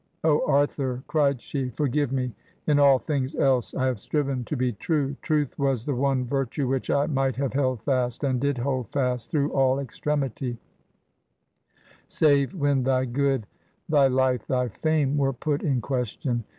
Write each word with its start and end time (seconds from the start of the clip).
'O 0.23 0.43
Arthur,' 0.47 1.03
cried 1.05 1.39
she, 1.39 1.69
'forgive 1.69 2.11
me! 2.11 2.33
In 2.65 2.79
all 2.79 2.97
things 2.97 3.35
else 3.35 3.75
I 3.75 3.85
have 3.85 3.99
striven 3.99 4.43
to 4.45 4.57
be 4.57 4.73
true! 4.73 5.15
Truth 5.21 5.59
was 5.59 5.85
the 5.85 5.93
one 5.93 6.25
virtue 6.25 6.67
which 6.67 6.89
I 6.89 7.05
might 7.05 7.35
have 7.35 7.53
held 7.53 7.83
fast, 7.83 8.23
and 8.23 8.41
did 8.41 8.57
hold 8.57 8.89
fast, 8.89 9.29
through 9.29 9.51
all 9.51 9.77
extremity; 9.79 10.57
save 12.07 12.55
when 12.55 12.81
thy 12.81 13.05
good— 13.05 13.45
thy 13.89 14.07
life— 14.07 14.47
thy 14.47 14.69
fame— 14.69 15.17
^were 15.19 15.39
put 15.39 15.61
in 15.61 15.81
question! 15.81 16.45